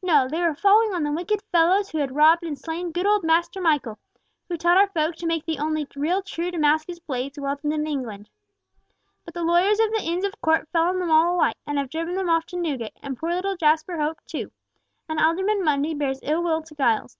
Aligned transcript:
No, 0.00 0.28
they 0.28 0.40
were 0.40 0.54
falling 0.54 0.94
on 0.94 1.02
the 1.02 1.10
wicked 1.10 1.42
fellows 1.50 1.90
who 1.90 1.98
had 1.98 2.14
robbed 2.14 2.44
and 2.44 2.56
slain 2.56 2.92
good 2.92 3.04
old 3.04 3.24
Master 3.24 3.60
Michael, 3.60 3.98
who 4.48 4.56
taught 4.56 4.76
our 4.78 4.86
folk 4.86 5.16
to 5.16 5.26
make 5.26 5.44
the 5.44 5.58
only 5.58 5.88
real 5.96 6.22
true 6.22 6.52
Damascus 6.52 7.00
blades 7.00 7.36
welded 7.36 7.72
in 7.72 7.84
England. 7.84 8.30
But 9.24 9.34
the 9.34 9.42
lawyers 9.42 9.80
of 9.80 9.90
the 9.90 10.04
Inns 10.04 10.24
of 10.24 10.40
Court 10.40 10.68
fell 10.68 10.84
on 10.84 11.00
them 11.00 11.10
all 11.10 11.34
alike, 11.34 11.56
and 11.66 11.78
have 11.78 11.90
driven 11.90 12.14
them 12.14 12.30
off 12.30 12.46
to 12.46 12.56
Newgate, 12.56 12.96
and 13.02 13.18
poor 13.18 13.30
little 13.30 13.56
Jasper 13.56 13.98
Hope 13.98 14.24
too. 14.24 14.52
And 15.08 15.18
Alderman 15.18 15.64
Mundy 15.64 15.94
bears 15.94 16.20
ill 16.22 16.44
will 16.44 16.62
to 16.62 16.76
Giles. 16.76 17.10